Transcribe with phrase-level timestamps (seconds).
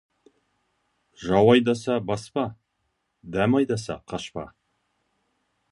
[1.25, 2.45] Жау айдаса, баспа,
[3.35, 4.49] дәм айдаса, қашпа.